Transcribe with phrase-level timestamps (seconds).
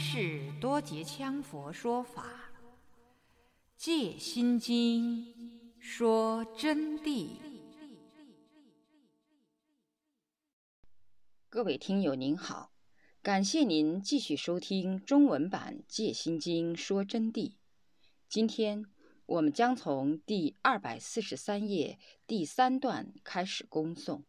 [0.00, 2.24] 南无第三世多杰羌佛说法，
[3.76, 5.26] 《戒心经》
[5.78, 7.36] 说真谛。
[11.50, 12.72] 各位听友您好，
[13.20, 17.56] 感谢您继续收听中文版《戒心经》说真谛。
[18.26, 18.86] 今天
[19.26, 24.22] 我们将从第二百四十三页第三段开始恭诵。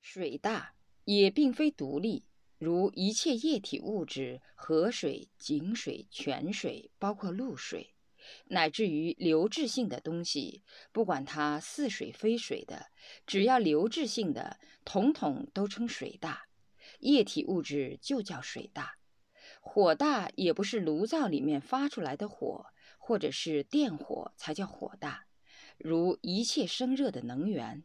[0.00, 0.74] 水大
[1.04, 2.24] 也并非独立。
[2.64, 7.92] 如一切液体物质，河水、井水、泉水，包括露水，
[8.44, 10.62] 乃至于流质性的东西，
[10.92, 12.86] 不管它似水非水的，
[13.26, 16.44] 只要流质性的，统统都称水大。
[17.00, 18.96] 液体物质就叫水大。
[19.60, 22.66] 火大也不是炉灶里面发出来的火，
[22.96, 25.26] 或者是电火才叫火大。
[25.78, 27.82] 如一切生热的能源，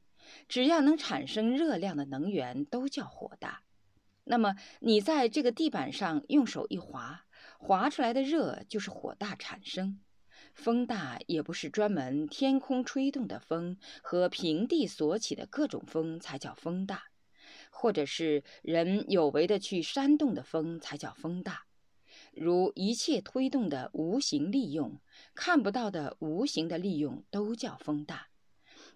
[0.48, 3.64] 只要能产生热量的能源，都叫火大。
[4.30, 7.26] 那么你在这个地板上用手一划，
[7.58, 10.00] 划出来的热就是火大产生。
[10.54, 17.04] 风大也不是专门天空吹动的风和平地所起的各种风才叫风大，
[17.70, 21.66] 或者是人有为的去煽动的风才叫风大。
[22.34, 25.00] 如一切推动的无形利用，
[25.36, 28.28] 看不到的无形的利用都叫风大。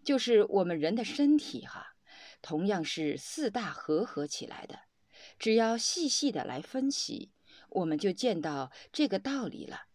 [0.04, 1.96] 就是我们人的身体哈，
[2.42, 4.80] 同样是四大合合起来的。
[5.42, 7.32] 只要细细的来分析，
[7.70, 9.88] 我们就见到这个道理了。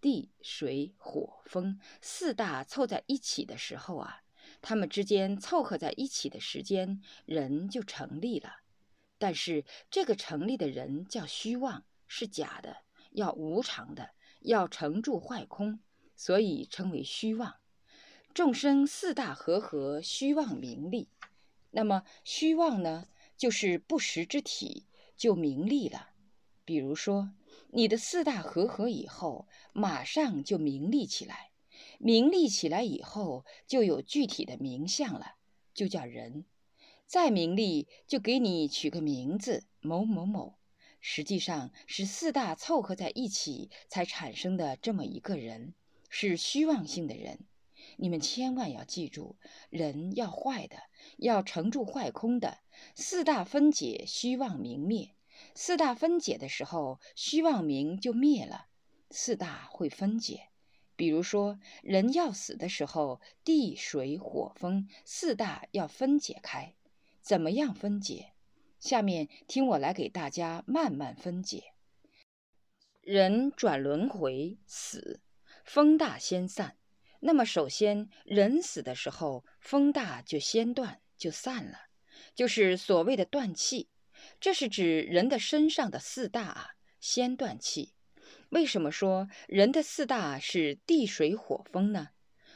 [0.00, 4.20] 地、水、火、风四大凑在一起的时候啊，
[4.62, 8.58] 它们之间凑合在一起的时间，人就成立了。
[9.18, 12.76] 但是这个成立的人叫虚妄，是假的，
[13.10, 14.10] 要无常的，
[14.42, 15.80] 要成住坏空，
[16.14, 17.56] 所以称为虚妄。
[18.32, 21.08] 众生四大合合，虚妄名利。
[21.72, 23.08] 那么虚妄呢？
[23.36, 24.86] 就是不实之体
[25.16, 26.10] 就名利了，
[26.64, 27.32] 比如说
[27.70, 31.50] 你的四大合合以后，马上就名利起来，
[31.98, 35.34] 名利起来以后就有具体的名相了，
[35.74, 36.44] 就叫人。
[37.06, 40.54] 再名利就给你取个名字某某某，
[41.00, 45.74] 实际上是四大凑合在一起才产生的这么一个人，
[46.08, 47.40] 是虚妄性的人。
[47.96, 49.36] 你们千万要记住，
[49.68, 50.76] 人要坏的，
[51.18, 52.58] 要成住坏空的。
[52.94, 55.14] 四大分解，虚妄明灭。
[55.54, 58.66] 四大分解的时候，虚妄明就灭了。
[59.10, 60.48] 四大会分解，
[60.96, 66.74] 比如说人要死的时候，地、水、火、风四大要分解开。
[67.20, 68.32] 怎么样分解？
[68.80, 71.72] 下面听我来给大家慢慢分解。
[73.00, 75.20] 人转轮回死，
[75.64, 76.76] 风大先散。
[77.26, 81.86] 那么，首先，人死的时候，风大就先断，就散了，
[82.34, 83.88] 就是所谓的断气。
[84.38, 86.70] 这是指人的身上的四大啊，
[87.00, 87.94] 先断气。
[88.50, 92.10] 为什么说人的四大是地、水、火、风呢？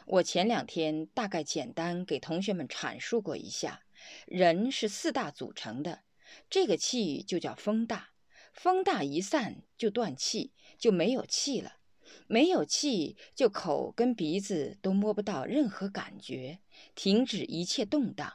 [0.05, 3.85] 我前两天大概简单给同学们阐述过一下，
[4.27, 6.03] 人是四大组成的，
[6.51, 8.11] 这个气就叫风大，
[8.53, 11.78] 风大一散就断气，就没有气了。
[12.27, 16.61] 没有气，就口跟鼻子都摸不到任何感觉，
[16.95, 18.35] 停止一切动荡，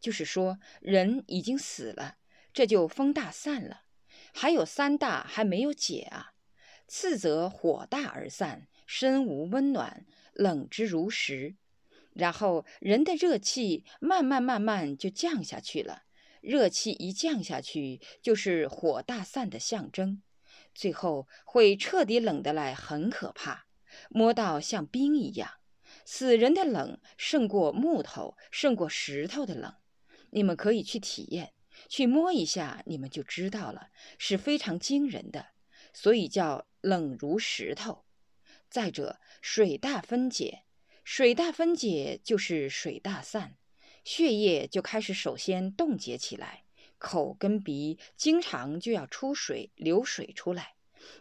[0.00, 2.16] 就是说人已经死了，
[2.52, 3.82] 这就风大散了。
[4.32, 6.32] 还有三大还没有解啊。
[6.86, 11.56] 次则火大而散，身无温暖，冷之如石。
[12.12, 16.02] 然后人的热气慢慢慢慢就降下去了，
[16.40, 20.22] 热气一降下去，就是火大散的象征。
[20.74, 23.66] 最后会彻底冷得来，很可怕，
[24.10, 25.50] 摸到像冰一样。
[26.04, 29.74] 死人的冷胜过木头，胜过石头的冷。
[30.30, 31.54] 你们可以去体验，
[31.88, 35.46] 去摸一下，你们就知道了，是非常惊人的。
[35.92, 38.04] 所以叫冷如石头。
[38.68, 40.64] 再者，水大分解，
[41.04, 43.56] 水大分解就是水大散，
[44.02, 46.63] 血液就开始首先冻结起来。
[47.04, 50.74] 口跟鼻经常就要出水流水出来，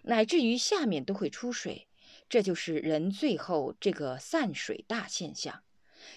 [0.03, 1.89] 乃至于下面都会出水，
[2.30, 5.62] 这就是人最后这个散水大现象。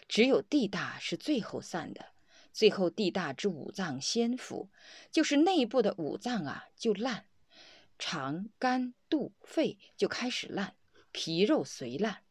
[0.06, 2.06] 只有地大是最后散的，
[2.52, 4.70] 最后地大之五脏先腐，
[5.10, 7.26] 就是内部的五脏啊就烂，
[7.98, 10.76] 肠、肝、肚、肺就开始烂，
[11.10, 12.22] 皮肉随烂，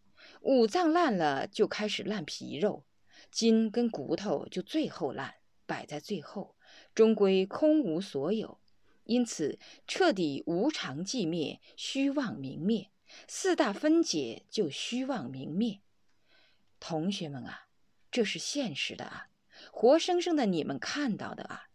[0.41, 2.85] 五脏烂了就开始烂皮肉，
[3.29, 5.35] 筋跟骨头就最后烂，
[5.65, 6.54] 摆在最后。
[6.95, 8.57] 终归空无所有，
[9.03, 12.89] 因此彻底无常寂灭，虚妄明灭。
[13.27, 15.81] 四大分解就虚妄明灭。
[16.79, 17.67] 同学们啊，
[18.09, 19.27] 这是现实的啊，
[19.71, 21.65] 活生生的你们看到的啊。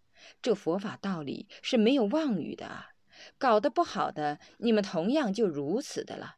[0.42, 2.90] 这佛法道理是没有妄语的啊，
[3.38, 6.36] 搞得不好的，你们同样就如此的了，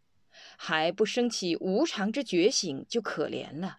[0.57, 3.79] 还不升起无常之觉醒，就可怜了。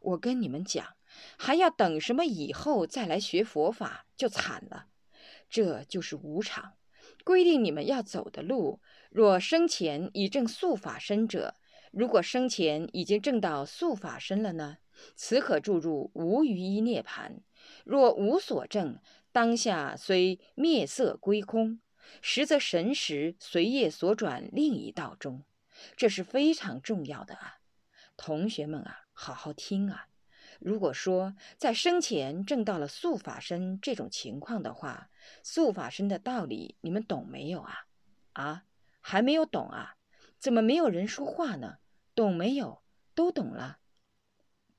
[0.00, 0.96] 我跟你们讲，
[1.36, 4.86] 还要等什么以后再来学佛法，就惨了。
[5.48, 6.74] 这就是无常，
[7.24, 8.80] 规定你们要走的路。
[9.10, 11.54] 若生前已证速法身者，
[11.92, 14.78] 如果生前已经证到速法身了呢？
[15.16, 17.42] 此可注入无余一涅盘。
[17.84, 19.00] 若无所证，
[19.32, 21.80] 当下虽灭色归空，
[22.20, 25.44] 实则神识随业所转另一道中。
[25.96, 27.58] 这是非常重要的啊，
[28.16, 30.08] 同学们啊，好好听啊。
[30.64, 35.10] 如果说在生前证到了速法身这种情况的话，
[35.42, 37.86] 速法身的道理你们懂没有啊？
[38.32, 38.64] 啊，
[39.02, 39.98] 还没有懂啊？
[40.38, 41.80] 怎么没有人说话呢？
[42.14, 42.82] 懂没有？
[43.14, 43.80] 都懂了。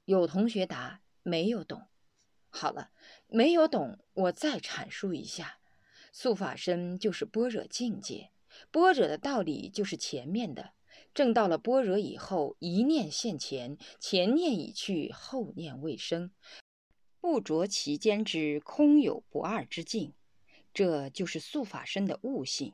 [0.05, 1.87] 有同学答没有懂。
[2.49, 2.89] 好了，
[3.27, 5.59] 没有懂，我再阐述一下。
[6.11, 8.31] 速法身就是般若境界，
[8.71, 10.71] 般若的道理就是前面的。
[11.15, 16.29] 证到了般若以后，一念现前，前念已去，后念未生，
[17.21, 20.13] 不着其间之空有不二之境，
[20.73, 22.73] 这就是速法身的悟性。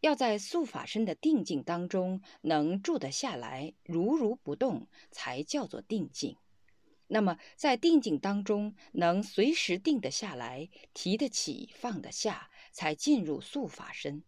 [0.00, 6.38] 要在速法身的定境当中能住得下来，如如不动，才叫做定境。
[7.08, 14.24] 那么在定境当中能随时定得下来，提得起，放得下，才进入速法身。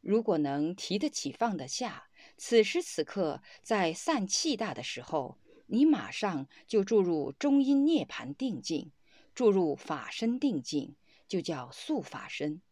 [0.00, 2.07] 如果能提得起，放得下，
[2.38, 8.92] 此时此刻在散气大的时候，你马上就注入中阴涅盘定境，
[9.34, 10.94] 注入法身定境，
[11.26, 12.62] 就叫速法身。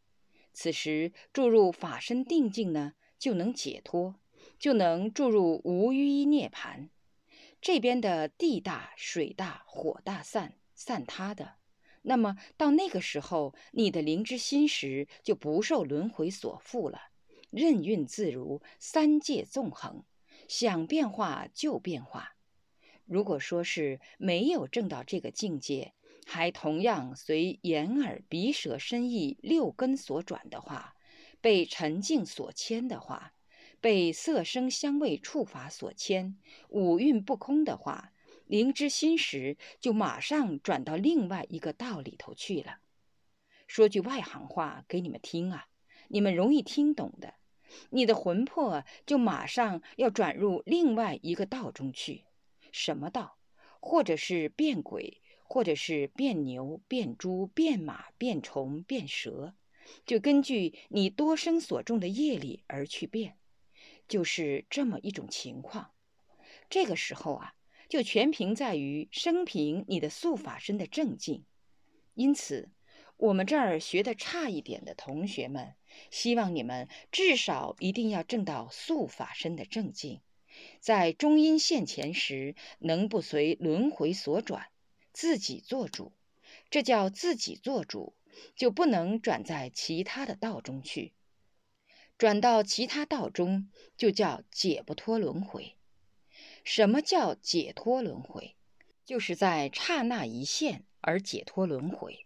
[0.53, 4.15] 此时注入法身定境呢，就能解脱，
[4.59, 6.89] 就能注入无余涅盘。
[7.61, 11.57] 这边的地大、水大、火大散散他的，
[12.03, 17.11] 那么到那个时候，你的灵之心识就不受轮回所缚了，
[17.57, 20.05] 任运自如，三界纵横，
[20.47, 22.37] 想变化就变化。
[23.07, 25.95] 如果说是没有证到这个境界，
[26.27, 30.95] 还同样随眼耳鼻舌身意六根所转的话，
[31.41, 33.33] 被沉静所牵的话，
[33.81, 36.37] 被色声香味触法所牵，
[36.69, 38.13] 五蕴不空的话，
[38.47, 42.81] 灵知心识就马上转到另外一个道里头去了。
[43.69, 45.69] 说句外行话给你们听啊，
[46.09, 47.35] 你们容易听懂的，
[47.91, 52.25] 你的魂魄就马上要转入另外一个道中去。
[52.73, 53.39] 什么道？
[53.81, 55.23] 或者是变鬼。
[55.49, 59.55] 或者是变牛、变猪、变马、变虫、变蛇，
[60.05, 63.37] 就根据你多生所种的业力而去变，
[64.09, 65.93] 就是这么一种情况。
[66.69, 67.55] 这个时候啊，
[67.89, 71.45] 就全凭在于生平你的素法身的正境。
[72.15, 72.73] 因此，
[73.17, 75.77] 我们这儿学的差一点的同学们，
[76.11, 80.21] 希望你们至少一定要证到素法身的正境，
[80.81, 84.69] 在中阴现前时，能不随轮回所转。
[85.13, 86.13] 自己做主，
[86.69, 88.15] 这叫自己做主，
[88.55, 91.15] 就不能转在其他的道中去。
[92.19, 95.75] 转到其他道中，就叫解不脱轮回。
[96.65, 98.55] 什么叫解脱轮回？
[99.07, 102.26] 就是在刹那一现而解脱轮回。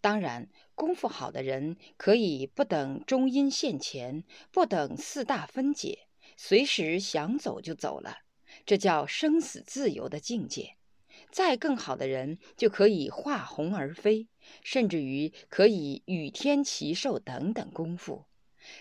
[0.00, 8.18] 当然，功夫好的人可以不等中阴现前，不等四大分解，随时想走就走了，
[8.64, 10.76] 这叫生死自由的境界。
[11.32, 14.28] 再更好的人，就可以化虹而飞，
[14.62, 18.26] 甚至于可以与天齐寿等等功夫。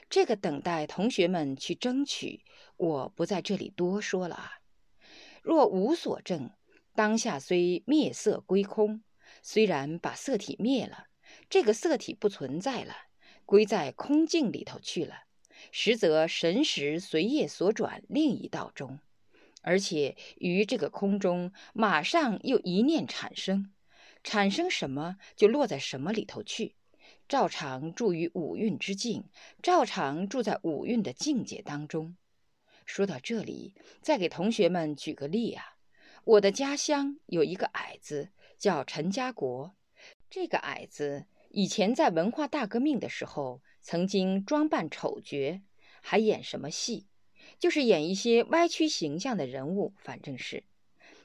[0.09, 2.45] 这个等待同学们去争取，
[2.77, 4.51] 我不在这里多说了啊。
[5.41, 6.51] 若无所证，
[6.93, 9.01] 当下虽灭色归空，
[9.41, 11.06] 虽然把色体灭了，
[11.49, 12.93] 这个色体不存在了，
[13.45, 15.23] 归在空境里头去了，
[15.71, 18.99] 实则神识随业所转另一道中。
[19.61, 23.73] 而且于这个空中，马上又一念产生，
[24.23, 26.75] 产生什么就落在什么里头去，
[27.27, 29.29] 照常住于五蕴之境，
[29.61, 32.15] 照常住在五蕴的境界当中。
[32.85, 35.75] 说到这里，再给同学们举个例啊，
[36.23, 39.75] 我的家乡有一个矮子叫陈家国，
[40.29, 41.25] 这个矮子
[41.59, 45.63] 以前在文化大革命的时候，曾经装扮丑角，
[46.03, 47.07] 还演什么戏？
[47.57, 50.65] 就是演一些歪曲形象的人物，反正是。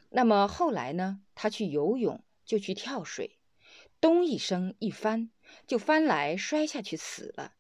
[0.08, 3.36] 那么后来呢，他去游泳，就去跳水，
[4.00, 5.28] 咚一声一翻，
[5.66, 7.52] 就翻来摔下去死了。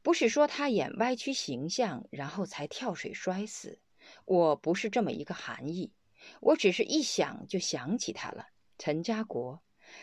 [0.00, 3.80] 不是说他演歪曲形象，然后才跳水摔死。
[4.24, 5.92] 我不是这么一个含义，
[6.40, 8.46] 我只是一想就想起他了。
[8.78, 9.60] 陈家国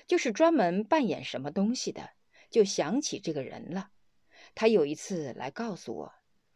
[0.08, 2.12] 就是专门扮演什么东西的，
[2.50, 3.92] 就想起这个人了。
[4.54, 6.14] 他有一次来告诉我，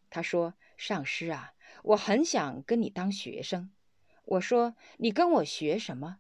[0.10, 1.54] 他说：“上师啊，
[1.84, 3.72] 我很想跟你当学生。”
[4.26, 6.20] 我说：“你跟我学什么？”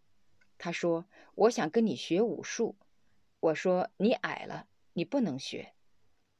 [0.57, 2.75] 他说：“我想跟你学武术。”
[3.39, 5.73] 我说：“你矮了，你不能学。”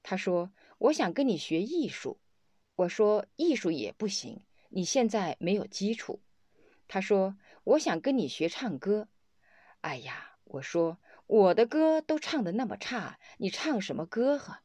[0.03, 2.19] 他说：“我想跟你学艺术。”
[2.75, 6.21] 我说：“艺术也不行，你现在没有基础。”
[6.87, 9.07] 他说：“我想跟你学唱歌。”
[9.81, 14.59] 哎呀，我说：“我的歌都唱得那么差，你唱什么歌呵？”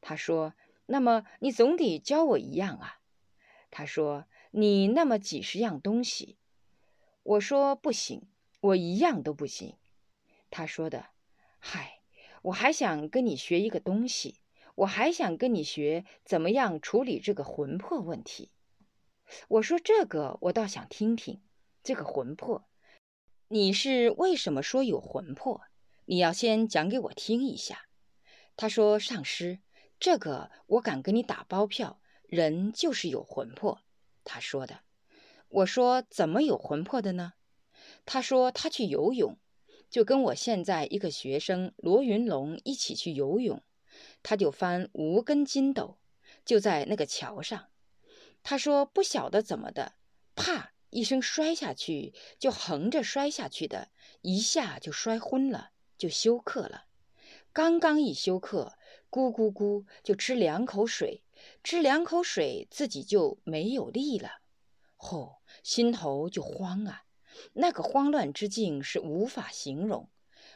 [0.00, 0.54] 他说
[0.86, 3.00] ：“那么你总得教我一样啊。”
[3.70, 6.36] 他说：“你那么几十样东西。”
[7.24, 8.28] 我说：“不行，
[8.60, 9.76] 我一样都不行。”
[10.50, 11.06] 他说的。
[11.58, 12.00] 嗨，
[12.42, 14.36] 我还想跟你学一个东西，
[14.76, 18.52] 我还想跟你学怎么样处理这个魂魄问题。
[19.48, 21.42] 我说这个我倒想听听，
[21.82, 22.68] 这个魂魄，
[23.50, 25.62] 你是为什么说有魂魄？
[26.04, 27.86] 你要先讲给我听一下。
[28.56, 29.60] 他说：“上师，
[29.98, 33.80] 这个我敢给你打包票，人就是有魂魄。”
[34.22, 34.80] 他说的。
[35.48, 37.32] 我说：“怎么有魂魄的呢？”
[38.04, 39.38] 他说：“他去游泳。”
[39.88, 43.62] 就跟我现在一个学生罗云龙一起去游泳，
[44.22, 45.96] 他就翻无根筋斗，
[46.44, 47.70] 就在那个桥上。
[48.42, 49.94] 他说不晓得怎么的，
[50.34, 53.90] 啪一声摔下去，就横着摔下去的，
[54.22, 56.86] 一下就摔昏了，就休克了。
[57.52, 58.78] 刚刚一休克，
[59.10, 61.22] 咕咕咕就吃两口水，
[61.62, 64.40] 吃两口水自己就没有力了。
[64.96, 67.04] 吼，心头就慌啊。
[67.52, 70.08] 那个慌乱之境是无法形容，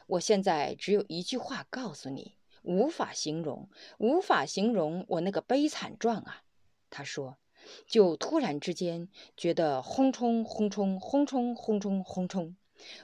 [0.07, 6.43] 我现在只有一句话告诉你：无法形容，无法形容我那个悲惨状啊！
[6.91, 7.39] 他说，
[7.87, 12.57] 就突然之间觉得轰冲轰冲轰冲轰冲轰冲，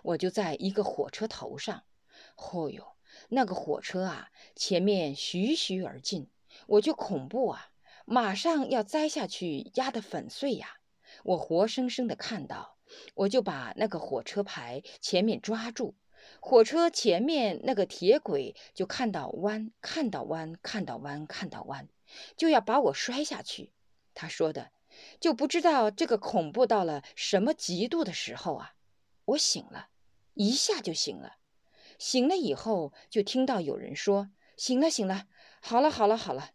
[0.03, 1.85] 我就在一个火车头上，
[2.37, 2.97] 嚯哟，
[3.29, 6.29] 那个火车啊，前面徐徐而进，
[6.67, 7.71] 我就恐怖啊，
[8.05, 10.79] 马上要栽下去，压得粉碎呀！
[11.25, 12.77] 我活生生的看到。
[13.15, 15.93] 我就把那个火车牌前面抓住，
[16.41, 21.87] 火车前面那个铁轨就看到弯，看到弯，看到弯，看到弯，
[22.39, 23.73] 就要把我摔下去。
[24.19, 24.73] 他说的，
[25.21, 28.75] 就不知道这个恐怖到了什么极度的时候啊！
[29.27, 29.91] 我醒了，
[30.35, 31.37] 一下就醒了。
[32.01, 35.29] 醒了以后，就听到有人说：“醒了，醒了，
[35.61, 36.51] 好了，好了，好了。”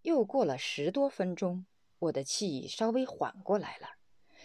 [0.00, 1.66] 又过了十多分钟，
[1.98, 3.96] 我的气稍微缓过来了。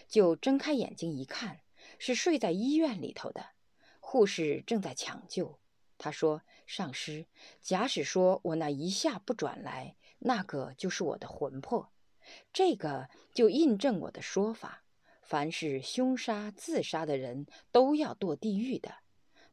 [0.10, 1.62] 就睁开眼睛一看，
[1.98, 3.52] 是睡在医院里头的，
[4.02, 5.58] 护士正在抢救。
[5.98, 7.28] 他说：“上师，
[7.62, 11.94] 假使说我那一下不转来，那个就是我的魂魄。
[12.54, 14.84] 这个就印证我的说法：
[15.22, 18.96] 凡是凶杀、自杀的人都要堕地狱的。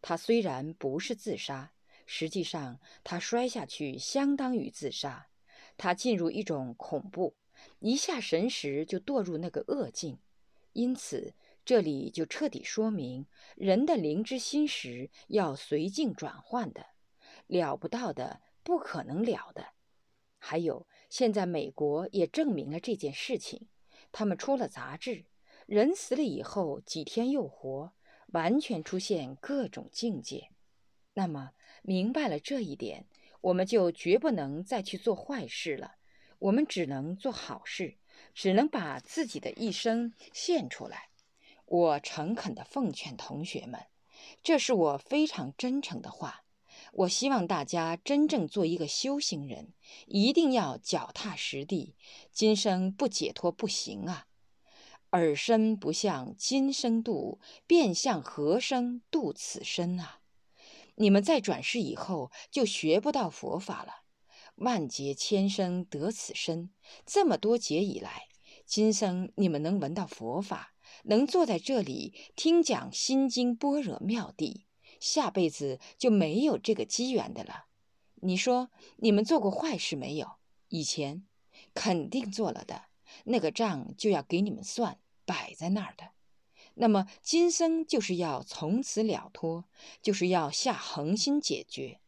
[0.01, 1.73] 他虽然不是自杀，
[2.07, 5.29] 实际上他摔下去相当于自杀。
[5.77, 7.37] 他进入一种恐怖，
[7.79, 10.19] 一下神时就堕入那个恶境。”
[10.75, 13.27] 因此，这里就彻底说明，
[13.57, 16.87] 人的灵之心识要随境转换的，
[17.47, 19.67] 了不到的不可能了的。
[20.39, 23.69] 还有，现在美国也证明了这件事情，
[24.13, 25.27] 他们出了杂志，
[25.67, 27.93] 人死了以后几天又活，
[28.29, 30.49] 完全出现各种境界。
[31.13, 31.51] 那么，
[31.83, 33.05] 明白了这一点，
[33.43, 35.97] 我们就绝不能再去做坏事了，
[36.39, 37.99] 我们只能做好事。
[38.33, 41.11] 只能把自己的一生献出来。
[41.67, 43.79] 我诚恳地奉劝同学们，
[44.43, 46.42] 这是我非常真诚的话。
[46.93, 49.73] 我希望大家真正做一个修行人，
[50.07, 51.97] 一定要脚踏实地。
[52.31, 54.27] 今生不解脱不行啊！
[55.09, 60.21] 尔身不向今生度，便向何生度此身啊？
[60.97, 64.03] 你们在转世以后就学不到佛法了。
[64.57, 66.71] 万劫千生得此身，
[67.07, 68.29] 这么多劫以来，
[68.67, 74.65] 今生你们能闻到佛法，能坐在这里听讲《心经》般若妙谛，
[75.03, 77.67] 下辈子就没有这个机缘的了。
[78.21, 80.37] 你说你们做过坏事没有？
[80.69, 81.27] 以前
[81.75, 82.85] 肯定做了的，
[83.25, 86.13] 那个账就要给你们算，摆在那儿的。
[86.75, 89.65] 那么今生就是要从此了脱，
[90.01, 92.01] 就是要下恒心解决。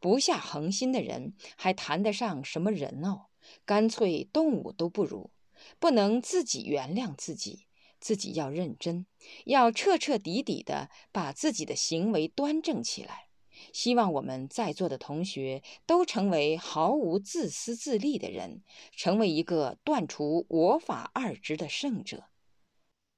[0.00, 3.26] 不下恒心的人，还谈得上什么人哦？
[3.66, 5.30] 干脆动物都不如，
[5.78, 7.66] 不能自己原谅自己，
[8.00, 9.06] 自己要认真，
[9.44, 13.28] 要彻彻底底的把自己的行为端正起来。
[13.72, 18.62] 希望我们在座的同学都成为毫无自私自利的人，
[18.92, 22.28] 成为一个断除我法二执的圣者。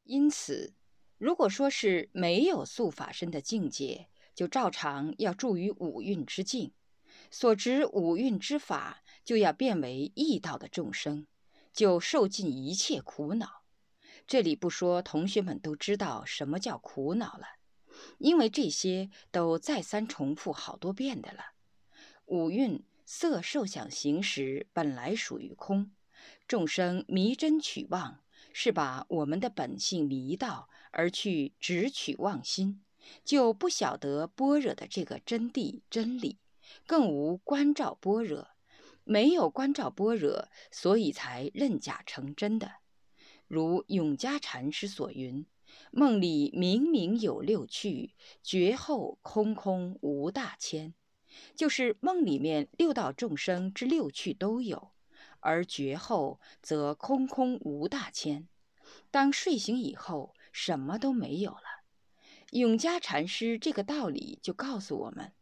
[0.04, 0.74] 因此，
[1.18, 6.72] 如果说是没有素法身的境界，就照常要住于五蕴之境，
[7.30, 11.26] 所执五蕴之法就要变为异道的众生，
[11.74, 13.59] 就受尽一切苦恼。
[14.30, 17.56] 这里不说，同学们都知道什么叫苦恼了，
[18.18, 21.46] 因为这些都再三重复好多遍的了。
[22.26, 25.90] 五蕴色受想行识本来属于空，
[26.46, 28.20] 众生迷真取妄，
[28.52, 32.84] 是把我们的本性迷到而去执取妄心，
[33.24, 36.38] 就不晓得般若的这个真谛真理，
[36.86, 38.46] 更无关照般若，
[39.02, 42.74] 没有关照般若，所以才认假成真的。
[43.50, 45.44] 如永嘉禅师所云
[45.90, 48.14] ：“梦里明明有六趣，
[48.44, 50.94] 觉后空空无大千。”
[51.56, 54.92] 就是梦里面六道众生之六趣都有，
[55.40, 58.46] 而觉后则空空无大千。
[59.10, 61.82] 当睡醒以后，什么都没有了。
[62.52, 65.32] 永嘉禅师这个道理就告诉我们，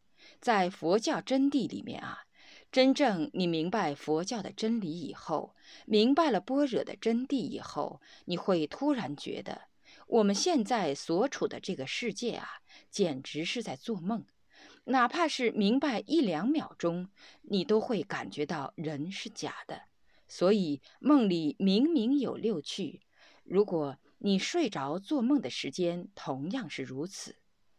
[0.41, 2.25] 在佛教真谛里面啊。
[2.71, 5.55] 真正你明白佛教的真理以后，
[5.87, 9.69] 明白了般若的真谛以后，你会突然觉得，
[10.07, 12.47] 我们现在所处的这个世界啊，
[12.91, 14.27] 简直是在做梦。
[14.85, 17.09] 哪怕是明白一两秒钟，
[17.43, 19.83] 你都会感觉到人是假的。
[20.27, 23.01] 所以梦里明明有六趣，
[23.45, 27.37] 如果你睡着做梦的时间同样是如此，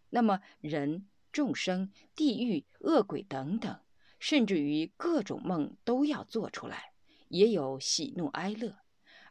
[0.10, 3.80] 那么人、众生、地狱、恶鬼等等。
[4.20, 6.92] 甚至于各种梦都要做出来，
[7.30, 8.78] 也有喜怒哀乐。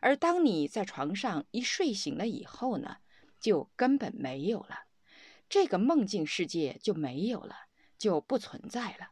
[0.01, 2.97] 而当你在床上一睡醒了以后呢，
[3.41, 4.85] 就根本没有了，
[5.49, 7.55] 这个梦境世界就没有了，
[7.99, 9.11] 就不存在了。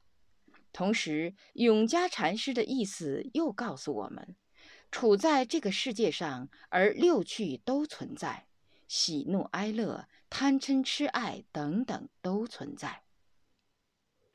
[0.73, 4.37] 同时，永嘉禅师的意思又告诉我们：
[4.93, 8.47] 处在这个世界上，而六趣都存在，
[8.87, 13.06] 喜怒哀乐、贪嗔痴爱等等都存在。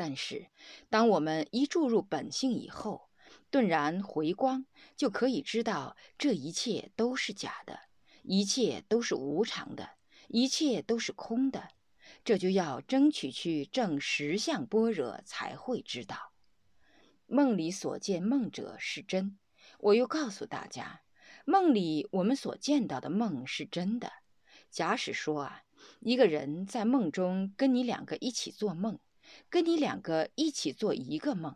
[0.03, 0.47] 但是，
[0.89, 3.11] 当我们一注入本性以后，
[3.51, 4.65] 顿然回光，
[4.97, 7.81] 就可以知道这一切都是假的，
[8.23, 9.91] 一切都是无常的，
[10.27, 11.67] 一切都是空的。
[12.23, 16.33] 这就要争取去证实相般若，才会知道
[17.27, 19.37] 梦里所见梦者是真。
[19.81, 21.03] 我又告诉大家，
[21.45, 24.11] 梦里我们所见到的梦是真的。
[24.71, 25.61] 假使说啊，
[25.99, 28.97] 一个人在梦中跟你两个一起做梦。
[29.49, 31.55] 跟你两个一起做一个梦，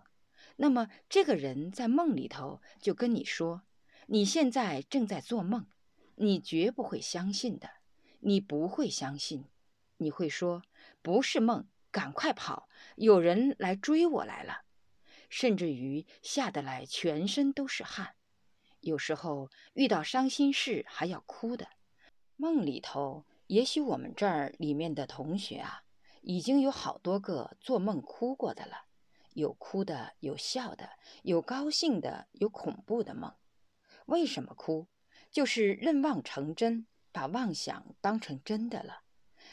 [0.57, 3.63] 那么这个人在梦里头就跟你说
[4.07, 5.67] ：“你现在正在做梦。”
[6.17, 7.69] 你绝不会相信的，
[8.21, 9.49] 你不会相信，
[9.97, 10.63] 你会说
[11.03, 14.61] ：“不是梦，赶快跑，有人来追我来了。”
[15.29, 18.15] 甚至于吓得来全身都是汗，
[18.79, 21.67] 有时候遇到伤心事还要哭的。
[22.37, 25.83] 梦里头，也许我们这儿里面的同学啊。
[26.27, 28.85] 已经有好多个做梦哭过的了，
[29.33, 30.89] 有哭的，有笑的，
[31.21, 33.31] 有高兴的，有恐怖的梦。
[34.07, 34.87] 为什么哭？
[35.29, 39.03] 就是认妄成真，把妄想当成真的了。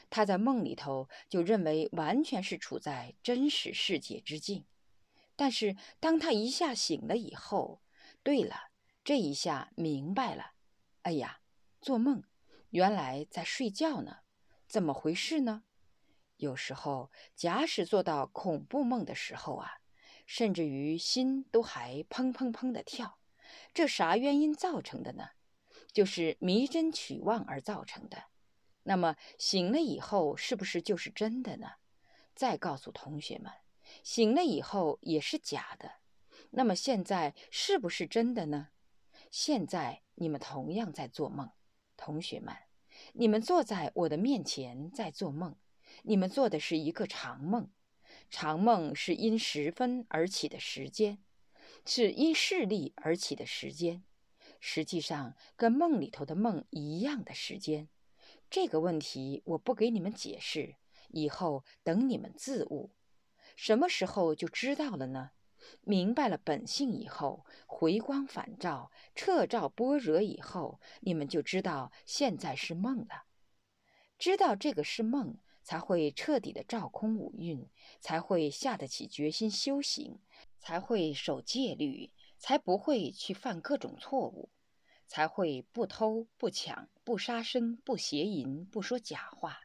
[0.08, 4.64] 他在梦里头就认为完全是处在真实世界之境，
[5.37, 7.82] 但是当他一下醒了以后，
[8.22, 8.70] 对了，
[9.04, 10.52] 这一下明白了，
[11.02, 11.40] 哎呀，
[11.82, 12.22] 做梦，
[12.70, 14.20] 原来在睡觉呢，
[14.66, 15.64] 怎么回事呢？
[16.42, 19.78] 有时候，假使做到恐怖梦的时候啊，
[20.26, 23.20] 甚至于心都还砰砰砰的跳，
[23.72, 25.31] 这啥原因造成的呢？
[25.92, 28.24] 就是迷真取妄而造成的。
[28.83, 31.74] 那么醒了以后，是不是就是真的呢？
[32.35, 33.52] 再告诉同学们，
[34.02, 35.92] 醒了以后也是假的。
[36.50, 38.70] 那么现在是不是真的呢？
[39.31, 41.52] 现在你们同样在做梦，
[41.96, 42.52] 同学们，
[43.12, 45.55] 你们坐在我的面前在做梦。
[46.02, 47.70] 你们做的是一个长梦，
[48.31, 51.18] 长梦是因时分而起的时间，
[51.85, 54.02] 是因势力而起的时间，
[54.61, 57.88] 实际上跟梦里头的梦一样的时间。
[58.50, 60.76] 这个问题我不给你们解释，
[61.09, 62.90] 以后等你们自悟。
[63.55, 65.31] 什么时候就知道了呢？
[65.83, 73.24] 明白了本性以后，回光返照，彻照般若以后，你们就知道现在是梦了。
[74.18, 75.38] 知道这个是梦。
[75.62, 77.68] 才会彻底的照空五蕴，
[78.01, 80.18] 才会下得起决心修行，
[80.59, 84.51] 才会守戒律，才不会去犯各种错误，
[85.07, 89.61] 才会不偷不抢不杀生不邪淫不说假话，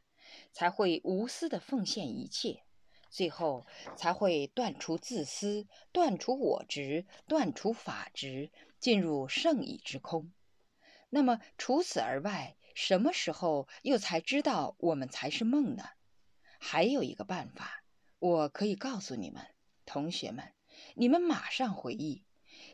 [0.52, 2.64] 才会无私的奉献一切，
[3.10, 10.32] 最后才会断除自私，断除我执，断除法执，进入圣意之空。
[11.10, 12.57] 那么除此而外。
[12.80, 15.84] 什么时候又才知道我们才是梦呢？
[16.60, 17.84] 还有一个办法，
[18.20, 19.48] 我可以告诉你们，
[19.84, 20.54] 同学们，
[20.94, 22.24] 你们马上回忆。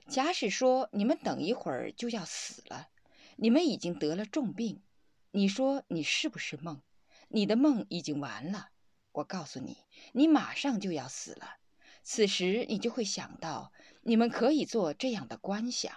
[0.09, 2.89] 假使说你们等一会儿就要死了，
[3.37, 4.83] 你们已经得了重病，
[5.31, 6.81] 你说你是不是梦？
[7.29, 8.71] 你的梦已经完了。
[9.13, 9.77] 我告诉你，
[10.11, 11.59] 你马上就要死了。
[12.03, 15.95] 此时你就会想到，你们可以做这样的观想：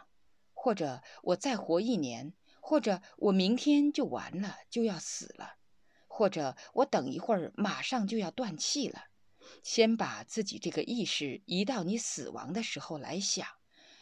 [0.55, 2.35] 或者我再活一年，
[2.69, 5.55] 或者我明天就完了，就要死了，
[6.09, 9.05] 或者我等一会儿马上就要断气了。
[9.63, 13.47] 先把自己这个意识移到你死亡的时候来想。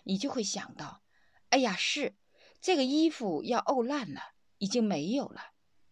[0.05, 1.03] 你就会想到，
[1.50, 2.16] 哎呀，是
[2.62, 4.20] 这个衣服要沤烂了，
[4.57, 5.42] 已经没有了。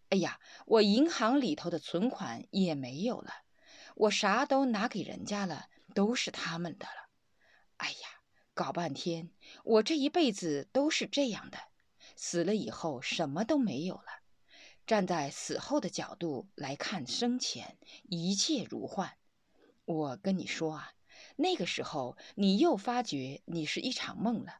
[0.09, 3.31] 哎呀，我银行里头的存款也没有了，
[3.95, 7.09] 我啥都拿给人家了，都是他们的了。
[7.77, 8.07] 哎呀，
[8.55, 9.29] 搞半天，
[9.63, 11.59] 我这一辈子都是这样的，
[12.15, 14.23] 死了以后什么都没有了。
[14.85, 19.17] 站在死后的角度来看生前，一切如幻。
[19.85, 20.93] 我跟你说啊。
[21.37, 24.59] 那个时候，你又发觉你是一场梦了，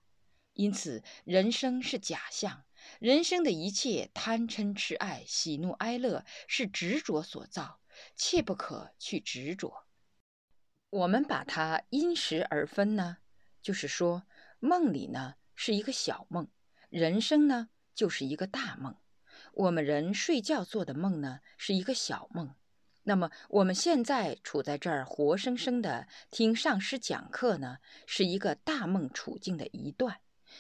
[0.53, 2.63] 因此人生是假象，
[2.99, 7.81] 人生的一切贪嗔痴爱、喜怒哀乐是执着所造，
[8.15, 9.85] 切不可去执着。
[10.89, 13.17] 我们把它因时而分呢，
[13.61, 14.23] 就是说，
[14.59, 16.47] 梦里呢是一个小梦，
[16.93, 18.95] 人生呢就是一个大梦。
[19.53, 22.53] 我们人睡觉做的梦呢是一个小梦。
[23.01, 30.19] 那么我们现在处在这儿，活生生的听上师讲课呢，是一个大梦处境的一段，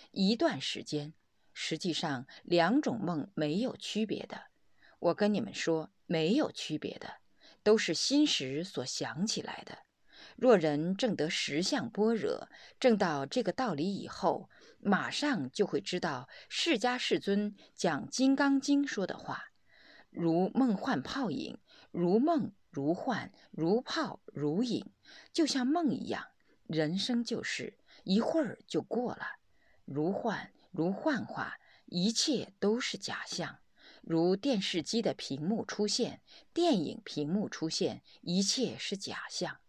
[0.09, 1.13] 一段时间。
[1.53, 4.45] 实际上，两种梦没有区别的。
[4.97, 7.17] 我跟你们说，没有区别的，
[7.61, 9.77] 都是心识所想起来的。
[10.35, 14.49] 若人正得实相般若，正到这个道理以后，
[14.83, 19.45] 马上就会知道释迦世尊讲《金刚经》说的话，
[20.09, 21.57] 如梦幻泡影。
[21.91, 24.91] 如梦如幻，如泡如影，
[25.31, 26.29] 就像梦一样。
[26.65, 29.37] 人生就是一会儿就过了，
[29.85, 33.59] 如幻如幻化，一切都是假象。
[34.01, 39.59] 如电视机的屏幕出现，电影屏幕出现，一切是假象。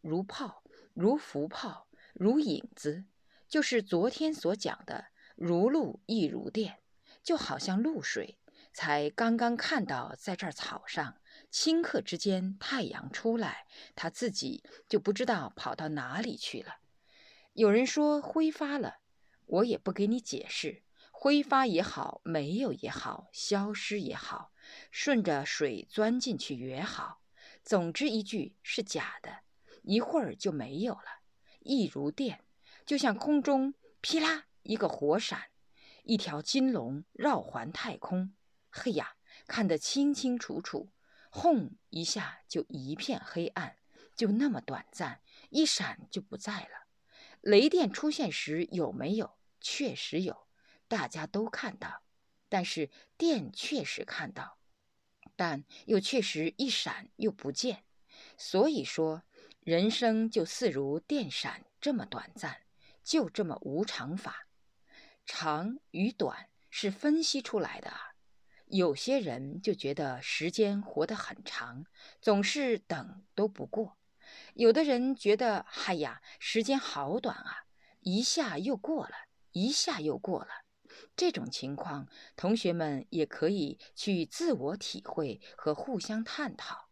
[0.00, 0.62] 如泡，
[0.94, 3.04] 如浮泡，如影子，
[3.48, 6.80] 就是昨天所讲的如露亦如电，
[7.22, 8.38] 就好像露水，
[8.72, 11.16] 才刚刚看到在这草上。
[11.50, 16.76] 顷刻之间，太阳出来，它自己就不知道跑到哪里去了。
[17.52, 18.98] 有人说挥发了，
[19.46, 24.52] 我也不给你解释，挥发也好，没有也好，消失也好，
[24.90, 27.20] 顺着水钻进去也好，
[27.62, 29.40] 总之一句是假的，
[29.82, 31.22] 一会儿就没有了。
[31.60, 32.43] 亦如电，
[32.86, 35.50] 就像空中噼啦一个火闪，
[36.02, 38.34] 一条金龙绕环太空，
[38.70, 39.16] 嘿呀，
[39.46, 40.90] 看得清清楚楚。
[41.30, 43.76] 轰一下就一片黑暗，
[44.14, 45.20] 就那么短暂，
[45.50, 46.86] 一闪就不在了。
[47.40, 49.38] 雷电出现时有没有？
[49.60, 50.46] 确实有，
[50.86, 52.02] 大家都看到。
[52.48, 54.58] 但是电确实看到，
[55.34, 57.84] 但又确实一闪又不见。
[58.38, 59.24] 所以说，
[59.60, 62.63] 人生就似如电闪这么短暂，
[63.04, 64.48] 就这么无常法。
[65.24, 68.14] 长与短是分析出来的啊。
[68.66, 71.84] 有些人就觉得时间活得很长，
[72.20, 73.98] 总是等都不过；
[74.54, 77.66] 有的人觉得，嗨呀，时间好短啊，
[78.00, 79.14] 一下又过了，
[79.52, 80.48] 一下又过了。
[81.14, 86.88] 这种情况，同学们也可以去自我体会和互相探讨。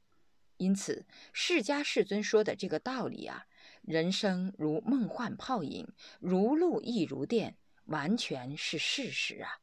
[0.59, 3.47] 因此，释迦世尊说的这个道理啊，
[3.83, 5.89] 人生如梦幻泡影，
[6.21, 9.59] 如露亦如电，完全是事实啊。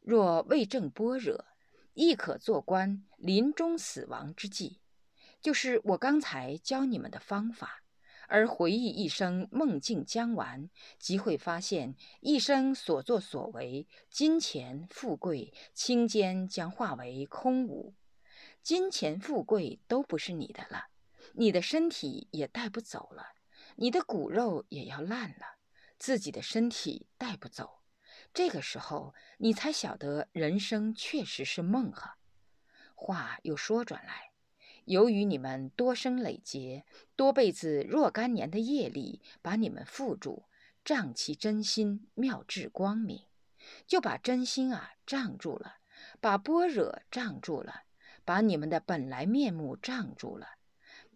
[0.00, 1.44] 若未证般若，
[1.94, 4.80] 亦可做观临终死亡之际，
[5.40, 7.82] 就是我刚才教你们的方法。
[8.28, 17.94] 而回忆一生梦境将完，即会发现一生所作所为，金钱富贵、清间将化为空无。
[18.62, 20.88] 金钱富贵都不是你的了，
[21.34, 23.34] 你的身体也带不走了，
[23.76, 25.58] 你的骨肉也要烂了，
[25.98, 27.80] 自己的身体带不走。
[28.32, 32.18] 这个时候，你才晓得人生确实是梦哈。
[32.94, 34.32] 话又说转来，
[34.84, 36.84] 由于你们多生累劫、
[37.14, 40.44] 多辈子若干年的业力，把你们缚住，
[40.84, 43.24] 障其真心妙智光明，
[43.86, 45.76] 就把真心啊障住了，
[46.20, 47.82] 把般若障住了，
[48.24, 50.55] 把你们的本来面目障住了，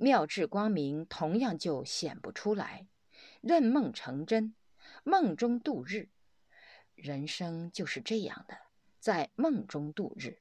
[0.01, 2.87] 妙智光明同样就显不出来，
[3.43, 4.55] 任梦成真，
[5.05, 6.09] 梦中度日。
[6.95, 8.57] 人生就是这样的，
[8.99, 10.39] 在梦中度日。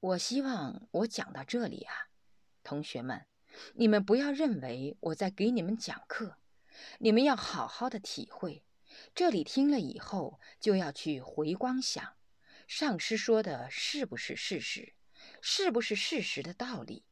[0.00, 2.10] 我希望我讲到这里啊，
[2.62, 3.24] 同学们，
[3.72, 6.36] 你们不要认为我在给你们讲课，
[6.98, 8.66] 你们要好好的体会。
[9.14, 12.16] 这里听了以后，就要去回光想，
[12.66, 14.92] 上师说的是不是事实，
[15.40, 17.06] 是不是事实的道理？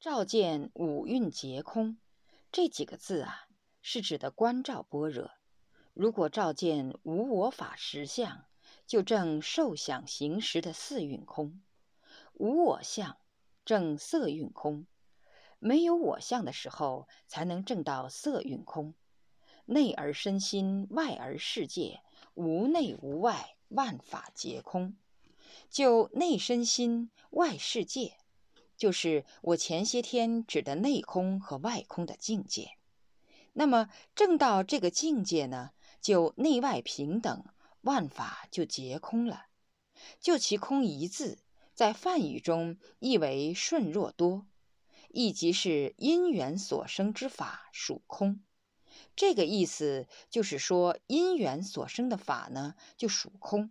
[0.00, 1.98] 照见五蕴皆空，
[2.50, 3.48] 这几个字啊，
[3.82, 5.30] 是指的观照般若。
[5.92, 8.46] 如果照见无我法实相，
[8.86, 11.60] 就正受想行识的四蕴空。
[12.32, 13.18] 无我相，
[13.66, 14.86] 正色蕴空。
[15.58, 18.94] 没有我相的时候，才能证到色蕴空。
[19.66, 22.00] 内而身心，外而世界，
[22.32, 24.96] 无内无外，万法皆空。
[25.68, 28.16] 就内身心，外世界，
[28.80, 32.78] 就是我前些天指的内空和外空的境界。
[33.52, 37.44] 那么正到这个境界呢，就内外平等，
[37.82, 39.48] 万法就皆空了。
[40.18, 41.40] 就其空一字，
[41.74, 44.46] 在梵语中意为顺若多。
[45.10, 48.40] 亦即是因缘所生之法属空，
[49.14, 53.70] 这个意思就是说，因缘所生的法呢，就属空。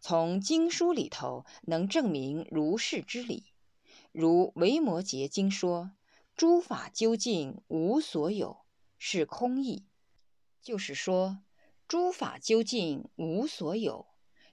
[0.00, 3.53] 从经书里头能证明如是之理，
[4.14, 5.90] 如《维摩诘经》说
[6.36, 8.64] ：“诸法究竟无所有，
[8.96, 9.86] 是空义。”
[10.62, 11.42] 就是说，
[11.88, 14.06] 诸法究竟无所有，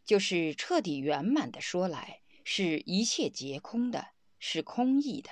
[0.03, 5.29] 就是彻底圆满的说来，是一切皆空的，是空义的。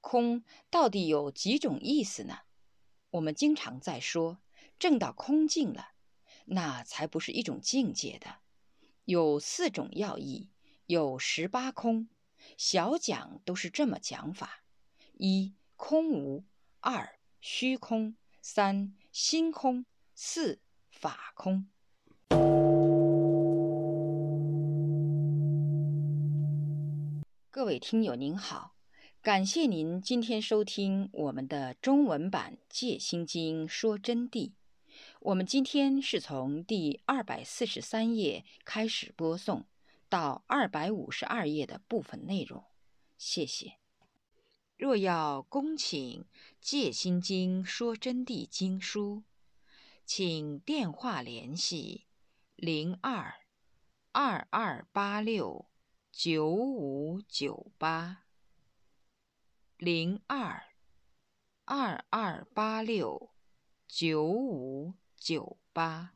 [0.00, 2.42] 空到底有几种意思呢？
[3.10, 4.38] 我们经常在说，
[4.78, 5.88] 证到空境了，
[6.44, 8.36] 那才不是一种境界的。
[9.04, 10.52] 有四种要义，
[10.86, 12.08] 有十八空，
[12.56, 14.62] 小讲都是这么讲法：
[15.14, 16.44] 一空无，
[16.80, 21.66] 二虚空，三心空，四法空。
[27.50, 28.74] 各位听友您好。
[29.22, 34.48] 感谢您今天收听我们的中文版《戒心经说真谛》。
[35.20, 39.66] 我们今天是从第二百四十三页开始播送，
[40.16, 42.64] 到二百五十二页的部分内容。
[43.18, 43.74] 谢谢。
[44.78, 46.22] 若要恭请
[46.58, 49.24] 《戒心经说真谛》经书，
[50.06, 52.06] 请电话联系
[52.54, 53.34] 零二
[54.12, 55.66] 二二八六
[56.10, 58.24] 九五九八。
[59.76, 60.64] 零二
[61.66, 63.34] 二二八六
[63.86, 66.15] 九五九八。